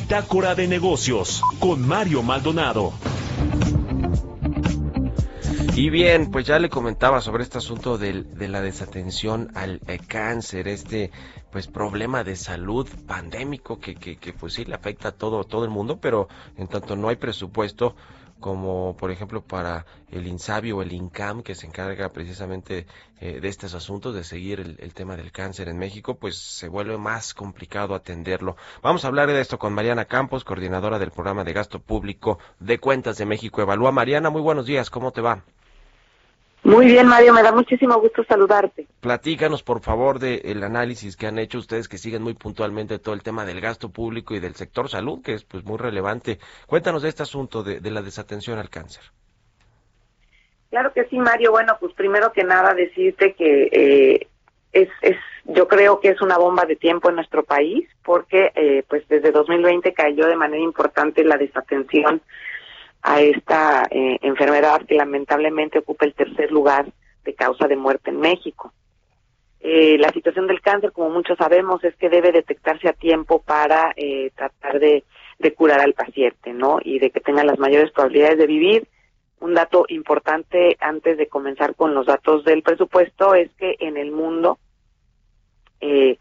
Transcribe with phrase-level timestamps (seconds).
[0.00, 2.92] Bitácora de Negocios con Mario Maldonado.
[5.74, 10.68] Y bien, pues ya le comentaba sobre este asunto de la desatención al eh, cáncer,
[10.68, 11.10] este
[11.50, 15.64] pues problema de salud pandémico que, que, que, pues sí le afecta a todo, todo
[15.64, 17.96] el mundo, pero en tanto no hay presupuesto,
[18.40, 22.86] como por ejemplo para el INSABI o el INCAM, que se encarga precisamente
[23.20, 26.98] eh, de estos asuntos, de seguir el, tema del cáncer en México, pues se vuelve
[26.98, 28.56] más complicado atenderlo.
[28.82, 32.78] Vamos a hablar de esto con Mariana Campos, coordinadora del programa de gasto público de
[32.78, 33.92] cuentas de México Evalúa.
[33.92, 35.44] Mariana, muy buenos días, ¿cómo te va?
[36.64, 38.86] Muy bien, Mario, me da muchísimo gusto saludarte.
[39.00, 43.22] Platícanos, por favor, del análisis que han hecho ustedes que siguen muy puntualmente todo el
[43.22, 46.38] tema del gasto público y del sector salud, que es pues muy relevante.
[46.66, 49.02] Cuéntanos de este asunto de, la desatención al cáncer.
[50.70, 51.52] Claro que sí, Mario.
[51.52, 54.26] Bueno, pues primero que nada decirte que eh,
[54.72, 58.84] es, es, yo creo que es una bomba de tiempo en nuestro país, porque eh,
[58.88, 62.20] pues desde 2020 cayó de manera importante la desatención
[63.02, 66.86] a esta eh, enfermedad que lamentablemente ocupa el tercer lugar
[67.24, 68.72] de causa de muerte en México.
[69.60, 73.92] Eh, la situación del cáncer, como muchos sabemos, es que debe detectarse a tiempo para
[73.96, 75.04] eh, tratar de,
[75.38, 76.78] de, curar al paciente, ¿no?
[76.82, 78.88] Y de que tenga las mayores probabilidades de vivir.
[79.40, 84.10] Un dato importante antes de comenzar con los datos del presupuesto es que en el
[84.10, 84.58] mundo
[85.80, 86.18] eh,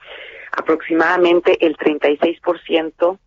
[0.52, 3.18] aproximadamente el 36%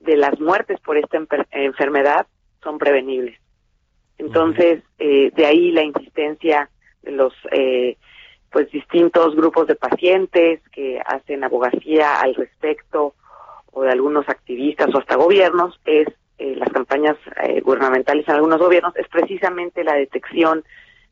[0.00, 1.18] de las muertes por esta
[1.52, 2.26] enfermedad
[2.62, 3.38] son prevenibles.
[4.18, 6.70] Entonces, eh, de ahí la insistencia
[7.02, 7.96] de los eh,
[8.50, 13.14] pues distintos grupos de pacientes que hacen abogacía al respecto
[13.72, 16.06] o de algunos activistas o hasta gobiernos es
[16.38, 17.16] eh, las campañas
[17.62, 20.64] gubernamentales en algunos gobiernos es precisamente la detección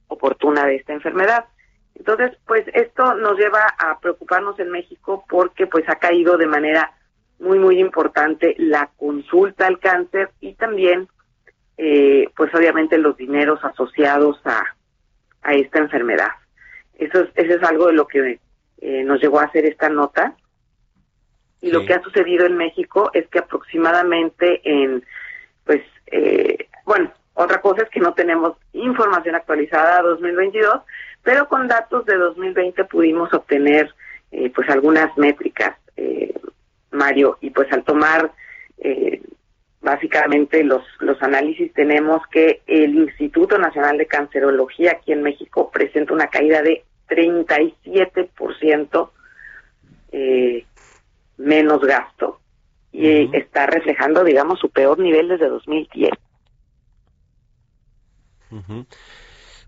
[0.09, 1.47] oportuna de esta enfermedad.
[1.95, 6.93] Entonces, pues esto nos lleva a preocuparnos en México porque pues ha caído de manera
[7.39, 11.09] muy muy importante la consulta al cáncer y también
[11.83, 14.63] eh, pues obviamente los dineros asociados a,
[15.41, 16.29] a esta enfermedad.
[16.99, 18.39] Eso es, eso es algo de lo que
[18.83, 20.37] eh, nos llegó a hacer esta nota.
[21.63, 25.03] Y lo que ha sucedido en México es que aproximadamente en,
[25.65, 30.83] pues, eh, bueno, otra cosa es que no tenemos información actualizada 2022,
[31.23, 33.95] pero con datos de 2020 pudimos obtener,
[34.55, 35.79] pues, algunas métricas,
[36.91, 38.33] Mario, y pues al tomar
[39.81, 46.13] básicamente los, los análisis tenemos que el Instituto Nacional de Cancerología aquí en México presenta
[46.13, 49.11] una caída de 37%
[50.13, 50.65] eh,
[51.39, 52.41] menos gasto
[52.93, 56.11] y está reflejando, digamos, su peor nivel desde 2010.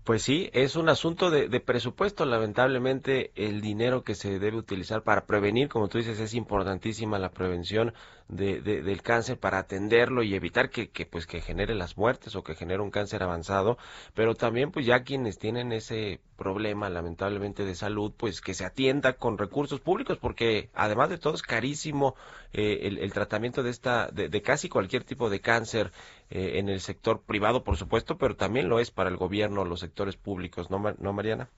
[0.03, 2.25] Pues sí, es un asunto de, presupuesto.
[2.25, 7.31] Lamentablemente, el dinero que se debe utilizar para prevenir, como tú dices, es importantísima la
[7.31, 7.93] prevención
[8.27, 12.55] de, del cáncer para atenderlo y evitar que, pues que genere las muertes o que
[12.55, 13.77] genere un cáncer avanzado.
[14.13, 19.13] Pero también, pues ya quienes tienen ese problema, lamentablemente de salud, pues que se atienda
[19.13, 22.15] con recursos públicos, porque además de todo es carísimo
[22.51, 25.91] eh, el, tratamiento de esta, de, de casi cualquier tipo de cáncer
[26.29, 29.79] eh, en el sector privado, por supuesto, pero también lo es para el gobierno, los
[29.79, 31.49] sectores públicos, ¿no, ¿no Mariana?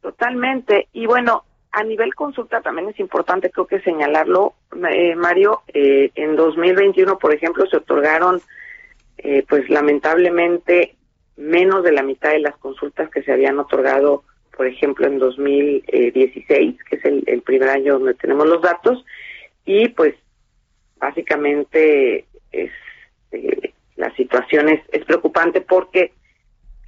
[0.00, 0.88] Totalmente.
[0.92, 4.54] Y bueno, a nivel consulta también es importante, creo que señalarlo,
[4.90, 8.40] eh, Mario, eh, en 2021, por ejemplo, se otorgaron,
[9.48, 10.96] pues lamentablemente,
[11.36, 14.24] menos de la mitad de las consultas que se habían otorgado,
[14.56, 19.04] por ejemplo, en 2016, que es el, primer año donde tenemos los datos,
[19.64, 20.16] y pues
[20.98, 22.72] básicamente es
[23.32, 26.12] este, la situación es, preocupante porque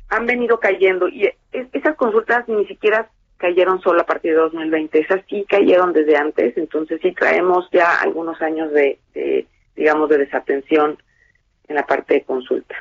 [0.08, 5.20] han venido cayendo y esas consultas ni siquiera cayeron solo a partir de 2020, esas
[5.28, 8.98] sí cayeron desde antes, entonces sí traemos ya algunos años de,
[9.76, 10.98] digamos, de desatención
[11.68, 12.74] en la parte de consulta.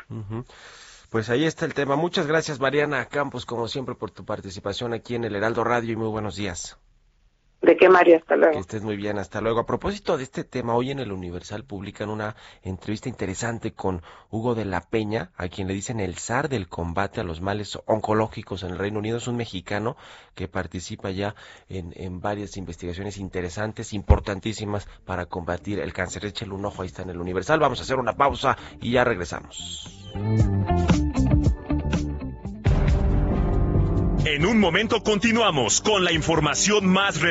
[1.10, 1.96] Pues ahí está el tema.
[1.96, 5.96] Muchas gracias, Mariana Campos, como siempre, por tu participación aquí en el Heraldo Radio y
[5.96, 6.78] muy buenos días.
[7.64, 8.18] ¿De qué, Mario?
[8.18, 8.52] Hasta luego.
[8.56, 9.62] Que estés muy bien, hasta luego.
[9.62, 14.54] A propósito de este tema, hoy en el Universal publican una entrevista interesante con Hugo
[14.54, 18.64] de la Peña, a quien le dicen el zar del combate a los males oncológicos
[18.64, 19.16] en el Reino Unido.
[19.18, 19.96] Es un mexicano
[20.36, 21.36] que participa ya
[21.70, 26.26] en, en varias investigaciones interesantes, importantísimas para combatir el cáncer.
[26.26, 27.62] Échale un ojo, ahí está en el Universal.
[27.62, 29.90] Vamos a hacer una pausa y ya regresamos.
[34.26, 37.22] En un momento continuamos con la información más relevante